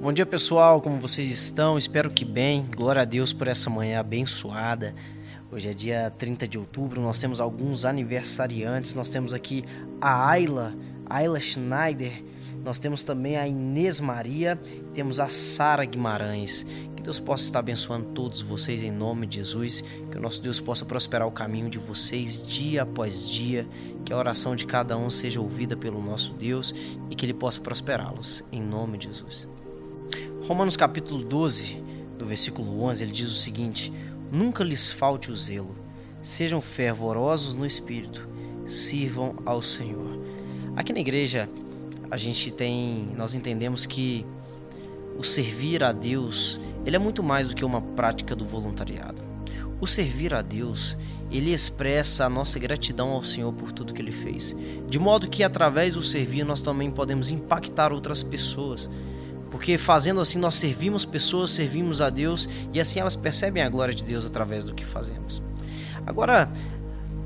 Bom 0.00 0.14
dia 0.14 0.24
pessoal, 0.24 0.80
como 0.80 0.98
vocês 0.98 1.30
estão? 1.30 1.76
Espero 1.76 2.10
que 2.10 2.24
bem. 2.24 2.64
Glória 2.74 3.02
a 3.02 3.04
Deus 3.04 3.34
por 3.34 3.46
essa 3.46 3.68
manhã 3.68 4.00
abençoada. 4.00 4.94
Hoje 5.52 5.68
é 5.68 5.74
dia 5.74 6.10
30 6.16 6.48
de 6.48 6.56
outubro, 6.56 7.02
nós 7.02 7.18
temos 7.18 7.38
alguns 7.38 7.84
aniversariantes. 7.84 8.94
Nós 8.94 9.10
temos 9.10 9.34
aqui 9.34 9.62
a 10.00 10.26
Ayla, 10.26 10.74
Ayla 11.04 11.38
Schneider. 11.38 12.24
Nós 12.64 12.78
temos 12.78 13.04
também 13.04 13.36
a 13.36 13.46
Inês 13.46 14.00
Maria, 14.00 14.58
temos 14.94 15.20
a 15.20 15.28
Sara 15.28 15.84
Guimarães. 15.84 16.64
Que 16.96 17.02
Deus 17.02 17.20
possa 17.20 17.44
estar 17.44 17.58
abençoando 17.58 18.06
todos 18.14 18.40
vocês 18.40 18.82
em 18.82 18.90
nome 18.90 19.26
de 19.26 19.36
Jesus. 19.36 19.84
Que 20.10 20.16
o 20.16 20.20
nosso 20.20 20.40
Deus 20.40 20.60
possa 20.60 20.86
prosperar 20.86 21.28
o 21.28 21.32
caminho 21.32 21.68
de 21.68 21.78
vocês 21.78 22.42
dia 22.42 22.84
após 22.84 23.28
dia. 23.28 23.68
Que 24.06 24.14
a 24.14 24.16
oração 24.16 24.56
de 24.56 24.64
cada 24.64 24.96
um 24.96 25.10
seja 25.10 25.42
ouvida 25.42 25.76
pelo 25.76 26.02
nosso 26.02 26.32
Deus 26.32 26.74
e 27.10 27.14
que 27.14 27.26
Ele 27.26 27.34
possa 27.34 27.60
prosperá-los 27.60 28.42
em 28.50 28.62
nome 28.62 28.96
de 28.96 29.08
Jesus. 29.08 29.46
Romanos 30.50 30.76
capítulo 30.76 31.22
12, 31.22 31.80
do 32.18 32.26
versículo 32.26 32.82
11, 32.82 33.04
ele 33.04 33.12
diz 33.12 33.30
o 33.30 33.34
seguinte: 33.34 33.92
Nunca 34.32 34.64
lhes 34.64 34.90
falte 34.90 35.30
o 35.30 35.36
zelo, 35.36 35.76
sejam 36.20 36.60
fervorosos 36.60 37.54
no 37.54 37.64
espírito, 37.64 38.28
sirvam 38.66 39.36
ao 39.46 39.62
Senhor. 39.62 40.18
Aqui 40.74 40.92
na 40.92 40.98
igreja, 40.98 41.48
a 42.10 42.16
gente 42.16 42.50
tem, 42.50 43.10
nós 43.16 43.32
entendemos 43.32 43.86
que 43.86 44.26
o 45.16 45.22
servir 45.22 45.84
a 45.84 45.92
Deus, 45.92 46.60
ele 46.84 46.96
é 46.96 46.98
muito 46.98 47.22
mais 47.22 47.46
do 47.46 47.54
que 47.54 47.64
uma 47.64 47.80
prática 47.80 48.34
do 48.34 48.44
voluntariado. 48.44 49.22
O 49.80 49.86
servir 49.86 50.34
a 50.34 50.42
Deus, 50.42 50.98
ele 51.30 51.52
expressa 51.52 52.24
a 52.24 52.28
nossa 52.28 52.58
gratidão 52.58 53.10
ao 53.10 53.22
Senhor 53.22 53.52
por 53.52 53.70
tudo 53.70 53.94
que 53.94 54.02
ele 54.02 54.10
fez. 54.10 54.56
De 54.88 54.98
modo 54.98 55.28
que 55.28 55.44
através 55.44 55.94
do 55.94 56.02
servir 56.02 56.42
nós 56.42 56.60
também 56.60 56.90
podemos 56.90 57.30
impactar 57.30 57.92
outras 57.92 58.24
pessoas 58.24 58.90
porque 59.60 59.76
fazendo 59.76 60.22
assim 60.22 60.38
nós 60.38 60.54
servimos 60.54 61.04
pessoas, 61.04 61.50
servimos 61.50 62.00
a 62.00 62.08
Deus 62.08 62.48
e 62.72 62.80
assim 62.80 62.98
elas 62.98 63.14
percebem 63.14 63.62
a 63.62 63.68
glória 63.68 63.92
de 63.92 64.02
Deus 64.02 64.24
através 64.24 64.64
do 64.64 64.74
que 64.74 64.86
fazemos. 64.86 65.42
Agora, 66.06 66.50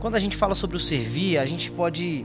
quando 0.00 0.14
a 0.14 0.18
gente 0.18 0.34
fala 0.34 0.54
sobre 0.54 0.78
o 0.78 0.80
servir, 0.80 1.36
a 1.36 1.44
gente 1.44 1.70
pode 1.70 2.24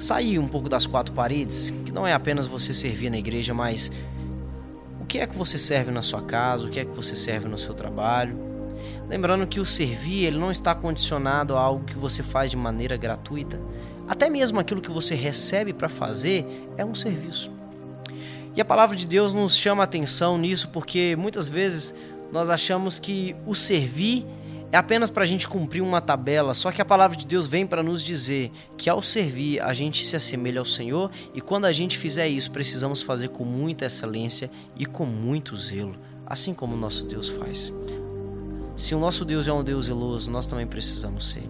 sair 0.00 0.40
um 0.40 0.48
pouco 0.48 0.68
das 0.68 0.84
quatro 0.84 1.14
paredes, 1.14 1.72
que 1.84 1.92
não 1.92 2.04
é 2.04 2.12
apenas 2.12 2.44
você 2.48 2.74
servir 2.74 3.08
na 3.08 3.18
igreja, 3.18 3.54
mas 3.54 3.92
o 5.00 5.04
que 5.04 5.18
é 5.20 5.26
que 5.28 5.36
você 5.36 5.56
serve 5.56 5.92
na 5.92 6.02
sua 6.02 6.22
casa, 6.22 6.66
o 6.66 6.68
que 6.68 6.80
é 6.80 6.84
que 6.84 6.96
você 6.96 7.14
serve 7.14 7.46
no 7.46 7.56
seu 7.56 7.72
trabalho. 7.72 8.36
Lembrando 9.08 9.46
que 9.46 9.60
o 9.60 9.64
servir 9.64 10.24
ele 10.24 10.38
não 10.38 10.50
está 10.50 10.74
condicionado 10.74 11.56
a 11.56 11.60
algo 11.60 11.84
que 11.84 11.96
você 11.96 12.20
faz 12.20 12.50
de 12.50 12.56
maneira 12.56 12.96
gratuita. 12.96 13.60
Até 14.08 14.28
mesmo 14.28 14.58
aquilo 14.58 14.80
que 14.80 14.90
você 14.90 15.14
recebe 15.14 15.72
para 15.72 15.88
fazer 15.88 16.44
é 16.76 16.84
um 16.84 16.96
serviço. 16.96 17.55
E 18.56 18.60
a 18.60 18.64
palavra 18.64 18.96
de 18.96 19.06
Deus 19.06 19.34
nos 19.34 19.54
chama 19.54 19.82
a 19.82 19.84
atenção 19.84 20.38
nisso 20.38 20.70
porque 20.70 21.14
muitas 21.14 21.46
vezes 21.46 21.94
nós 22.32 22.48
achamos 22.48 22.98
que 22.98 23.36
o 23.44 23.54
servir 23.54 24.24
é 24.72 24.78
apenas 24.78 25.10
para 25.10 25.22
a 25.22 25.26
gente 25.26 25.46
cumprir 25.46 25.82
uma 25.82 26.00
tabela, 26.00 26.54
só 26.54 26.72
que 26.72 26.80
a 26.80 26.84
palavra 26.84 27.16
de 27.16 27.26
Deus 27.26 27.46
vem 27.46 27.66
para 27.66 27.82
nos 27.82 28.02
dizer 28.02 28.50
que 28.76 28.88
ao 28.88 29.02
servir 29.02 29.62
a 29.62 29.74
gente 29.74 30.04
se 30.04 30.16
assemelha 30.16 30.58
ao 30.58 30.64
Senhor 30.64 31.10
e 31.34 31.40
quando 31.40 31.66
a 31.66 31.72
gente 31.72 31.98
fizer 31.98 32.26
isso 32.28 32.50
precisamos 32.50 33.02
fazer 33.02 33.28
com 33.28 33.44
muita 33.44 33.84
excelência 33.84 34.50
e 34.74 34.86
com 34.86 35.04
muito 35.04 35.54
zelo, 35.54 35.94
assim 36.24 36.54
como 36.54 36.74
o 36.74 36.78
nosso 36.78 37.04
Deus 37.04 37.28
faz. 37.28 37.70
Se 38.74 38.94
o 38.94 38.98
nosso 38.98 39.24
Deus 39.24 39.46
é 39.46 39.52
um 39.52 39.62
Deus 39.62 39.86
zeloso, 39.86 40.30
nós 40.30 40.46
também 40.46 40.66
precisamos 40.66 41.30
ser. 41.30 41.48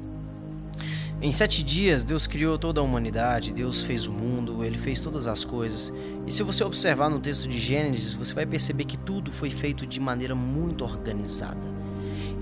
Em 1.20 1.32
sete 1.32 1.62
dias, 1.62 2.04
Deus 2.04 2.26
criou 2.26 2.58
toda 2.58 2.78
a 2.78 2.84
humanidade, 2.84 3.52
Deus 3.52 3.80
fez 3.80 4.06
o 4.06 4.12
mundo, 4.12 4.62
Ele 4.62 4.76
fez 4.76 5.00
todas 5.00 5.26
as 5.26 5.44
coisas. 5.44 5.90
E 6.26 6.30
se 6.30 6.42
você 6.42 6.62
observar 6.62 7.08
no 7.08 7.18
texto 7.18 7.48
de 7.48 7.58
Gênesis, 7.58 8.12
você 8.12 8.34
vai 8.34 8.44
perceber 8.44 8.84
que 8.84 8.98
tudo 8.98 9.32
foi 9.32 9.48
feito 9.48 9.86
de 9.86 9.98
maneira 9.98 10.34
muito 10.34 10.84
organizada. 10.84 11.74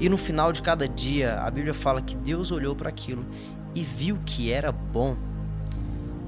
E 0.00 0.08
no 0.08 0.16
final 0.16 0.52
de 0.52 0.60
cada 0.60 0.88
dia, 0.88 1.40
a 1.40 1.50
Bíblia 1.52 1.72
fala 1.72 2.02
que 2.02 2.16
Deus 2.16 2.50
olhou 2.50 2.74
para 2.74 2.88
aquilo 2.88 3.24
e 3.76 3.82
viu 3.82 4.18
que 4.26 4.50
era 4.50 4.72
bom. 4.72 5.16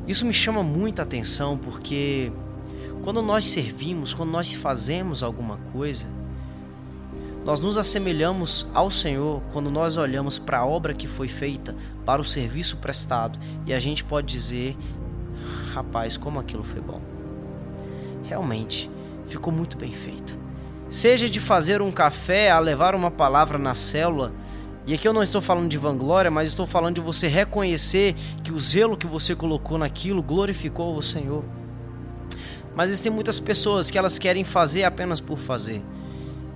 Isso 0.07 0.25
me 0.25 0.33
chama 0.33 0.63
muita 0.63 1.03
atenção 1.03 1.59
porque 1.59 2.31
quando 3.03 3.21
nós 3.23 3.45
servimos, 3.45 4.15
quando 4.15 4.31
nós 4.31 4.55
fazemos 4.55 5.25
alguma 5.25 5.57
coisa, 5.73 6.07
nós 7.47 7.61
nos 7.61 7.79
assemelhamos 7.79 8.67
ao 8.75 8.91
Senhor 8.91 9.41
quando 9.53 9.71
nós 9.71 9.97
olhamos 9.97 10.37
para 10.37 10.59
a 10.59 10.67
obra 10.67 10.93
que 10.93 11.07
foi 11.07 11.29
feita, 11.29 11.77
para 12.05 12.21
o 12.21 12.25
serviço 12.25 12.79
prestado, 12.79 13.39
e 13.65 13.73
a 13.73 13.79
gente 13.79 14.03
pode 14.03 14.27
dizer: 14.27 14.77
rapaz, 15.73 16.17
como 16.17 16.41
aquilo 16.41 16.65
foi 16.65 16.81
bom. 16.81 17.01
Realmente, 18.25 18.91
ficou 19.29 19.53
muito 19.53 19.79
bem 19.79 19.93
feito. 19.93 20.37
Seja 20.91 21.31
de 21.31 21.39
fazer 21.39 21.81
um 21.81 21.93
café 21.93 22.51
a 22.51 22.59
levar 22.59 22.97
uma 22.97 23.13
palavra 23.13 23.59
na 23.59 23.77
célula, 23.77 24.33
e 24.85 24.93
aqui 24.93 25.07
eu 25.07 25.13
não 25.13 25.23
estou 25.23 25.41
falando 25.41 25.69
de 25.69 25.79
vanglória, 25.79 26.33
mas 26.33 26.49
estou 26.49 26.67
falando 26.67 26.97
de 26.97 27.01
você 27.01 27.29
reconhecer 27.29 28.17
que 28.43 28.53
o 28.53 28.59
zelo 28.59 28.97
que 28.97 29.07
você 29.07 29.37
colocou 29.37 29.79
naquilo 29.79 30.21
glorificou 30.21 30.97
o 30.97 31.03
Senhor. 31.03 31.45
Mas 32.75 32.91
existem 32.91 33.13
muitas 33.13 33.39
pessoas 33.39 33.89
que 33.89 33.97
elas 33.97 34.19
querem 34.19 34.43
fazer 34.43 34.83
apenas 34.83 35.21
por 35.21 35.39
fazer. 35.39 35.81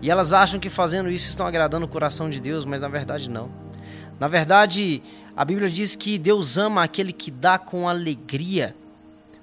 E 0.02 0.10
elas 0.10 0.32
acham 0.32 0.58
que 0.58 0.70
fazendo 0.70 1.10
isso 1.10 1.28
estão 1.28 1.46
agradando 1.46 1.86
o 1.86 1.88
coração 1.88 2.30
de 2.30 2.40
Deus, 2.40 2.64
mas 2.64 2.80
na 2.80 2.88
verdade 2.88 3.28
não. 3.28 3.50
Na 4.18 4.28
verdade, 4.28 5.02
a 5.36 5.44
Bíblia 5.44 5.70
diz 5.70 5.96
que 5.96 6.18
Deus 6.18 6.58
ama 6.58 6.82
aquele 6.82 7.12
que 7.12 7.30
dá 7.30 7.58
com 7.58 7.88
alegria. 7.88 8.74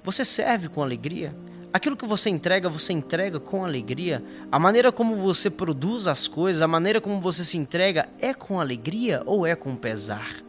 Você 0.02 0.24
serve 0.24 0.68
com 0.68 0.82
alegria? 0.82 1.34
Aquilo 1.72 1.96
que 1.96 2.06
você 2.06 2.30
entrega, 2.30 2.68
você 2.68 2.92
entrega 2.92 3.38
com 3.38 3.64
alegria? 3.64 4.24
A 4.50 4.58
maneira 4.58 4.90
como 4.90 5.16
você 5.16 5.50
produz 5.50 6.06
as 6.06 6.26
coisas, 6.26 6.62
a 6.62 6.68
maneira 6.68 7.00
como 7.00 7.20
você 7.20 7.44
se 7.44 7.58
entrega, 7.58 8.08
é 8.18 8.32
com 8.32 8.60
alegria 8.60 9.22
ou 9.26 9.46
é 9.46 9.54
com 9.54 9.76
pesar? 9.76 10.47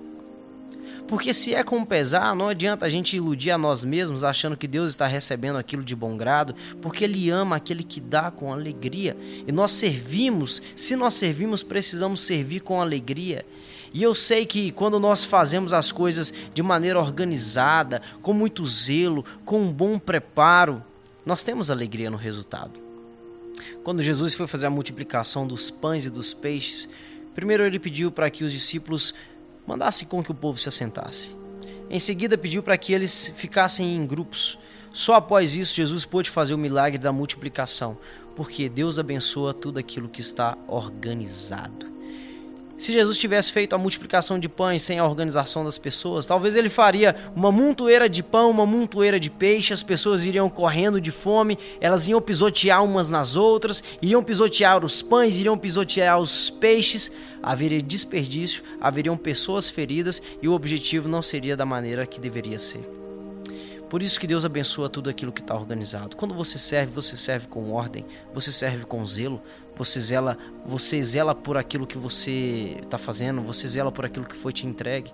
Porque 1.10 1.34
se 1.34 1.56
é 1.56 1.64
com 1.64 1.84
pesar, 1.84 2.36
não 2.36 2.48
adianta 2.48 2.86
a 2.86 2.90
gente 2.90 3.18
iludir 3.18 3.50
a 3.50 3.58
nós 3.58 3.84
mesmos 3.84 4.24
achando 4.24 4.56
que 4.56 4.68
Deus 4.68 4.92
está 4.92 5.08
recebendo 5.08 5.58
aquilo 5.58 5.84
de 5.84 5.96
bom 5.96 6.16
grado, 6.16 6.54
porque 6.84 7.04
Ele 7.04 7.32
ama 7.32 7.56
aquele 7.56 7.84
que 7.84 8.00
dá 8.00 8.30
com 8.30 8.54
alegria. 8.54 9.18
E 9.48 9.52
nós 9.52 9.72
servimos, 9.72 10.62
se 10.76 10.96
nós 10.96 11.16
servimos, 11.16 11.64
precisamos 11.64 12.20
servir 12.20 12.60
com 12.60 12.80
alegria. 12.80 13.44
E 13.92 14.04
eu 14.04 14.14
sei 14.14 14.46
que 14.46 14.72
quando 14.72 15.00
nós 15.00 15.24
fazemos 15.24 15.74
as 15.74 15.92
coisas 15.92 16.32
de 16.54 16.62
maneira 16.62 17.00
organizada, 17.00 18.04
com 18.22 18.32
muito 18.32 18.64
zelo, 18.68 19.26
com 19.44 19.64
um 19.64 19.74
bom 19.74 19.98
preparo, 19.98 20.84
nós 21.26 21.42
temos 21.42 21.72
alegria 21.72 22.12
no 22.12 22.18
resultado. 22.18 22.80
Quando 23.84 24.04
Jesus 24.04 24.36
foi 24.36 24.46
fazer 24.46 24.68
a 24.68 24.70
multiplicação 24.70 25.48
dos 25.48 25.72
pães 25.72 26.06
e 26.06 26.12
dos 26.12 26.36
peixes, 26.36 26.88
primeiro 27.34 27.64
ele 27.64 27.80
pediu 27.80 28.12
para 28.12 28.30
que 28.30 28.44
os 28.44 28.52
discípulos 28.52 29.16
mandasse 29.66 30.06
com 30.06 30.24
que 30.24 30.32
o 30.32 30.36
povo 30.36 30.58
se 30.58 30.70
assentasse. 30.70 31.36
Em 31.90 32.00
seguida, 32.00 32.38
pediu 32.38 32.62
para 32.62 32.78
que 32.78 32.94
eles 32.94 33.34
ficassem 33.36 33.96
em 33.96 34.06
grupos. 34.06 34.60
Só 34.92 35.16
após 35.16 35.56
isso, 35.56 35.76
Jesus 35.76 36.06
pôde 36.06 36.30
fazer 36.30 36.54
o 36.54 36.58
milagre 36.58 36.98
da 36.98 37.12
multiplicação, 37.12 37.98
porque 38.36 38.70
Deus 38.70 39.00
abençoa 39.00 39.54
tudo 39.54 39.80
aquilo 39.80 40.10
que 40.10 40.22
está 40.22 40.58
organizado. 40.68 41.88
Se 42.80 42.94
Jesus 42.94 43.18
tivesse 43.18 43.52
feito 43.52 43.76
a 43.76 43.78
multiplicação 43.78 44.40
de 44.40 44.48
pães 44.48 44.84
sem 44.84 45.00
a 45.00 45.06
organização 45.06 45.66
das 45.66 45.78
pessoas, 45.78 46.26
talvez 46.26 46.56
ele 46.56 46.70
faria 46.70 47.14
uma 47.36 47.52
montoeira 47.52 48.08
de 48.08 48.24
pão, 48.24 48.50
uma 48.50 48.66
montoeira 48.66 49.20
de 49.20 49.30
peixe, 49.30 49.74
as 49.74 49.84
pessoas 49.84 50.24
iriam 50.24 50.50
correndo 50.50 51.02
de 51.02 51.12
fome, 51.12 51.58
elas 51.82 52.08
iam 52.08 52.22
pisotear 52.22 52.82
umas 52.82 53.10
nas 53.10 53.36
outras, 53.36 53.84
iriam 54.02 54.24
pisotear 54.24 54.86
os 54.86 55.02
pães, 55.02 55.38
iriam 55.38 55.58
pisotear 55.58 56.18
os 56.20 56.50
peixes, 56.50 57.12
haveria 57.44 57.82
desperdício, 57.82 58.64
haveriam 58.80 59.18
pessoas 59.18 59.70
feridas 59.70 60.22
e 60.42 60.48
o 60.48 60.54
objetivo 60.54 61.10
não 61.10 61.22
seria 61.22 61.58
da 61.58 61.66
maneira 61.66 62.08
que 62.08 62.18
deveria 62.18 62.58
ser. 62.58 62.99
Por 63.90 64.04
isso 64.04 64.20
que 64.20 64.28
Deus 64.28 64.46
abençoa 64.46 64.88
tudo 64.88 65.10
aquilo 65.10 65.32
que 65.32 65.42
está 65.42 65.56
organizado. 65.56 66.16
Quando 66.16 66.36
você 66.36 66.60
serve, 66.60 66.94
você 66.94 67.18
serve 67.18 67.48
com 67.48 67.72
ordem, 67.72 68.06
você 68.32 68.52
serve 68.52 68.86
com 68.86 69.04
zelo, 69.04 69.42
você 69.76 70.00
zela, 70.00 70.38
você 70.64 71.02
zela 71.02 71.34
por 71.34 71.58
aquilo 71.58 71.88
que 71.88 71.98
você 71.98 72.78
está 72.84 73.00
fazendo, 73.00 73.42
você 73.42 73.68
zela 73.68 73.92
por 73.92 74.06
aquilo 74.06 74.28
que 74.28 74.36
foi 74.36 74.54
te 74.54 74.68
entregue. 74.68 75.12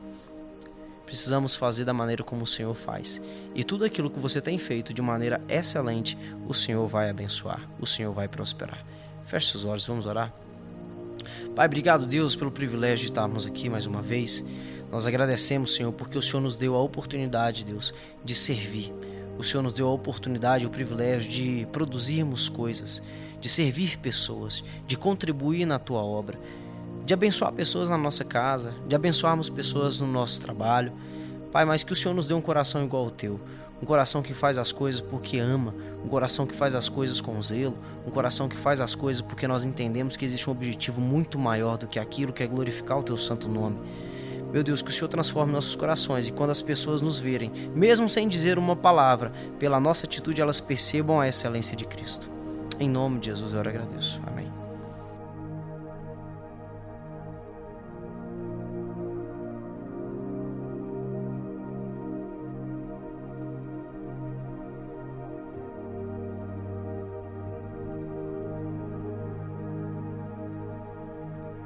Precisamos 1.06 1.56
fazer 1.56 1.86
da 1.86 1.94
maneira 1.94 2.24
como 2.24 2.44
o 2.44 2.48
Senhor 2.48 2.74
faz. 2.74 3.22
E 3.54 3.64
tudo 3.64 3.86
aquilo 3.86 4.10
que 4.10 4.20
você 4.20 4.42
tem 4.42 4.58
feito 4.58 4.94
de 4.94 5.02
maneira 5.02 5.40
excelente, 5.48 6.18
o 6.46 6.54
Senhor 6.54 6.86
vai 6.88 7.10
abençoar, 7.10 7.70
o 7.80 7.86
Senhor 7.86 8.12
vai 8.12 8.28
prosperar. 8.28 8.84
Feche 9.24 9.52
seus 9.52 9.64
olhos, 9.64 9.86
vamos 9.86 10.06
orar. 10.06 10.34
Pai, 11.56 11.68
obrigado, 11.68 12.06
Deus, 12.06 12.36
pelo 12.36 12.52
privilégio 12.52 13.06
de 13.06 13.12
estarmos 13.12 13.46
aqui 13.46 13.70
mais 13.70 13.86
uma 13.86 14.02
vez. 14.02 14.44
Nós 14.96 15.06
agradecemos, 15.06 15.74
Senhor, 15.74 15.92
porque 15.92 16.18
o 16.18 16.22
Senhor 16.22 16.40
nos 16.40 16.56
deu 16.56 16.74
a 16.74 16.82
oportunidade, 16.82 17.66
Deus, 17.66 17.94
de 18.24 18.34
servir. 18.34 18.94
O 19.38 19.44
Senhor 19.44 19.62
nos 19.62 19.74
deu 19.74 19.90
a 19.90 19.92
oportunidade, 19.92 20.66
o 20.66 20.70
privilégio 20.70 21.30
de 21.30 21.68
produzirmos 21.70 22.48
coisas, 22.48 23.04
de 23.42 23.50
servir 23.50 23.98
pessoas, 23.98 24.64
de 24.88 24.96
contribuir 24.96 25.66
na 25.66 25.78
tua 25.78 26.02
obra, 26.02 26.40
de 27.06 27.14
abençoar 27.14 27.52
pessoas 27.52 27.90
na 27.90 27.98
nossa 27.98 28.24
casa, 28.24 28.74
de 28.88 28.96
abençoarmos 28.96 29.50
pessoas 29.50 30.00
no 30.00 30.08
nosso 30.08 30.40
trabalho. 30.40 30.94
Pai, 31.52 31.66
mas 31.66 31.84
que 31.84 31.92
o 31.92 31.96
Senhor 31.96 32.14
nos 32.14 32.26
dê 32.26 32.34
um 32.34 32.40
coração 32.40 32.82
igual 32.82 33.04
ao 33.04 33.12
teu. 33.12 33.38
Um 33.84 33.86
coração 33.86 34.22
que 34.22 34.34
faz 34.34 34.58
as 34.58 34.72
coisas 34.72 35.02
porque 35.02 35.38
ama, 35.40 35.76
um 36.06 36.08
coração 36.08 36.48
que 36.48 36.56
faz 36.56 36.74
as 36.74 36.88
coisas 36.88 37.20
com 37.20 37.42
zelo, 37.42 37.78
um 38.08 38.12
coração 38.12 38.48
que 38.48 38.56
faz 38.56 38.80
as 38.80 38.96
coisas 38.96 39.22
porque 39.22 39.46
nós 39.46 39.66
entendemos 39.66 40.16
que 40.16 40.24
existe 40.24 40.50
um 40.50 40.54
objetivo 40.54 41.02
muito 41.02 41.38
maior 41.38 41.78
do 41.78 41.86
que 41.86 42.00
aquilo 42.00 42.32
que 42.32 42.42
é 42.42 42.48
glorificar 42.48 42.98
o 42.98 43.04
teu 43.04 43.18
santo 43.18 43.50
nome. 43.50 43.78
Meu 44.56 44.64
Deus, 44.64 44.82
que 44.82 44.90
o 44.90 44.94
Senhor 44.94 45.10
transforme 45.10 45.52
nossos 45.52 45.76
corações 45.76 46.30
e 46.30 46.32
quando 46.32 46.52
as 46.52 46.62
pessoas 46.62 47.02
nos 47.02 47.20
verem, 47.20 47.52
mesmo 47.76 48.08
sem 48.08 48.26
dizer 48.26 48.58
uma 48.58 48.74
palavra, 48.74 49.34
pela 49.60 49.82
nossa 49.82 50.06
atitude 50.06 50.40
elas 50.40 50.62
percebam 50.62 51.20
a 51.20 51.28
excelência 51.28 51.76
de 51.76 51.84
Cristo. 51.84 52.32
Em 52.80 52.90
nome 52.90 53.20
de 53.20 53.26
Jesus 53.26 53.52
eu 53.52 53.60
agradeço. 53.60 54.22
Amém. 54.26 54.55